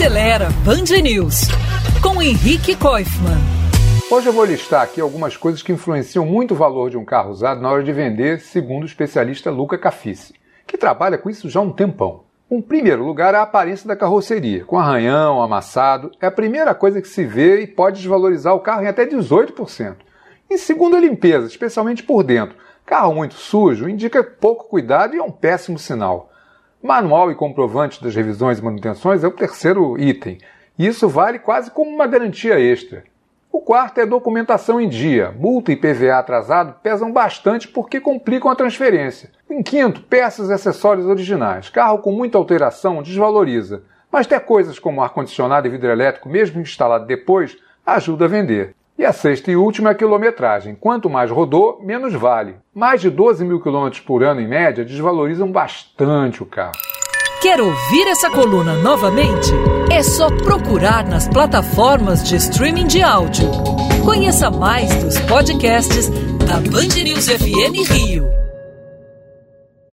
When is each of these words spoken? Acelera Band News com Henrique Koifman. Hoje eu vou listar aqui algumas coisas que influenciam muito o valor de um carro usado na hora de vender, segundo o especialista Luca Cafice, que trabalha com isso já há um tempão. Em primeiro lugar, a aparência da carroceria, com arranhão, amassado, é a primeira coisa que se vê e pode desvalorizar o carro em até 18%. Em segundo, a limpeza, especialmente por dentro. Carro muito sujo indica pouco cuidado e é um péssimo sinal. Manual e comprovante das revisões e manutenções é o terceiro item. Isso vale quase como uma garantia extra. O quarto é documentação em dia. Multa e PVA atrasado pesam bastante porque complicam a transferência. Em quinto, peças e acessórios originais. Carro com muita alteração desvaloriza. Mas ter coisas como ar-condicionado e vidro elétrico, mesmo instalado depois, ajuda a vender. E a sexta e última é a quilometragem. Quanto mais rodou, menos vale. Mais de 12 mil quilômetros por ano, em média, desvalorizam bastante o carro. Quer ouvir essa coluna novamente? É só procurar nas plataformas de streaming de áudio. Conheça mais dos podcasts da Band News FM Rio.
Acelera 0.00 0.48
Band 0.64 1.02
News 1.02 1.42
com 2.02 2.22
Henrique 2.22 2.74
Koifman. 2.74 3.36
Hoje 4.10 4.28
eu 4.28 4.32
vou 4.32 4.46
listar 4.46 4.80
aqui 4.80 4.98
algumas 4.98 5.36
coisas 5.36 5.62
que 5.62 5.72
influenciam 5.72 6.24
muito 6.24 6.54
o 6.54 6.56
valor 6.56 6.88
de 6.88 6.96
um 6.96 7.04
carro 7.04 7.30
usado 7.30 7.60
na 7.60 7.70
hora 7.70 7.82
de 7.82 7.92
vender, 7.92 8.40
segundo 8.40 8.84
o 8.84 8.86
especialista 8.86 9.50
Luca 9.50 9.76
Cafice, 9.76 10.32
que 10.66 10.78
trabalha 10.78 11.18
com 11.18 11.28
isso 11.28 11.50
já 11.50 11.60
há 11.60 11.62
um 11.62 11.70
tempão. 11.70 12.24
Em 12.50 12.62
primeiro 12.62 13.04
lugar, 13.04 13.34
a 13.34 13.42
aparência 13.42 13.86
da 13.86 13.94
carroceria, 13.94 14.64
com 14.64 14.78
arranhão, 14.78 15.42
amassado, 15.42 16.10
é 16.18 16.28
a 16.28 16.32
primeira 16.32 16.74
coisa 16.74 17.02
que 17.02 17.08
se 17.08 17.22
vê 17.22 17.60
e 17.60 17.66
pode 17.66 17.98
desvalorizar 17.98 18.54
o 18.54 18.60
carro 18.60 18.82
em 18.84 18.88
até 18.88 19.04
18%. 19.04 19.96
Em 20.50 20.56
segundo, 20.56 20.96
a 20.96 21.00
limpeza, 21.00 21.46
especialmente 21.46 22.02
por 22.02 22.22
dentro. 22.22 22.56
Carro 22.86 23.14
muito 23.14 23.34
sujo 23.34 23.86
indica 23.86 24.24
pouco 24.24 24.64
cuidado 24.64 25.14
e 25.14 25.18
é 25.18 25.22
um 25.22 25.30
péssimo 25.30 25.78
sinal. 25.78 26.30
Manual 26.82 27.30
e 27.30 27.34
comprovante 27.34 28.02
das 28.02 28.14
revisões 28.14 28.58
e 28.58 28.64
manutenções 28.64 29.22
é 29.22 29.28
o 29.28 29.32
terceiro 29.32 29.98
item. 29.98 30.38
Isso 30.78 31.06
vale 31.10 31.38
quase 31.38 31.70
como 31.70 31.90
uma 31.90 32.06
garantia 32.06 32.58
extra. 32.58 33.04
O 33.52 33.60
quarto 33.60 34.00
é 34.00 34.06
documentação 34.06 34.80
em 34.80 34.88
dia. 34.88 35.30
Multa 35.38 35.72
e 35.72 35.76
PVA 35.76 36.18
atrasado 36.18 36.76
pesam 36.82 37.12
bastante 37.12 37.68
porque 37.68 38.00
complicam 38.00 38.50
a 38.50 38.56
transferência. 38.56 39.30
Em 39.50 39.62
quinto, 39.62 40.00
peças 40.04 40.48
e 40.48 40.54
acessórios 40.54 41.04
originais. 41.04 41.68
Carro 41.68 41.98
com 41.98 42.12
muita 42.12 42.38
alteração 42.38 43.02
desvaloriza. 43.02 43.82
Mas 44.10 44.26
ter 44.26 44.40
coisas 44.40 44.78
como 44.78 45.02
ar-condicionado 45.02 45.66
e 45.66 45.70
vidro 45.70 45.90
elétrico, 45.90 46.30
mesmo 46.30 46.62
instalado 46.62 47.04
depois, 47.04 47.58
ajuda 47.84 48.24
a 48.24 48.28
vender. 48.28 48.74
E 49.00 49.04
a 49.06 49.14
sexta 49.14 49.50
e 49.50 49.56
última 49.56 49.88
é 49.88 49.92
a 49.92 49.94
quilometragem. 49.94 50.74
Quanto 50.74 51.08
mais 51.08 51.30
rodou, 51.30 51.80
menos 51.82 52.12
vale. 52.12 52.56
Mais 52.74 53.00
de 53.00 53.08
12 53.08 53.42
mil 53.46 53.58
quilômetros 53.58 54.02
por 54.02 54.22
ano, 54.22 54.42
em 54.42 54.46
média, 54.46 54.84
desvalorizam 54.84 55.50
bastante 55.50 56.42
o 56.42 56.46
carro. 56.46 56.74
Quer 57.40 57.62
ouvir 57.62 58.06
essa 58.08 58.28
coluna 58.28 58.74
novamente? 58.74 59.52
É 59.90 60.02
só 60.02 60.28
procurar 60.44 61.06
nas 61.06 61.26
plataformas 61.26 62.22
de 62.22 62.36
streaming 62.36 62.88
de 62.88 63.00
áudio. 63.00 63.50
Conheça 64.04 64.50
mais 64.50 64.94
dos 65.02 65.18
podcasts 65.20 66.10
da 66.46 66.56
Band 66.56 67.02
News 67.02 67.26
FM 67.26 67.90
Rio. 67.90 68.49